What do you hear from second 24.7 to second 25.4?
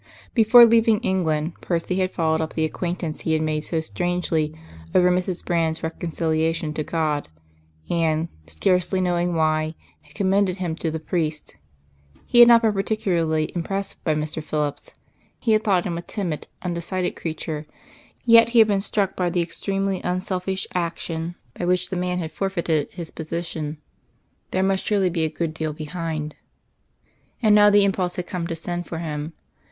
surely be a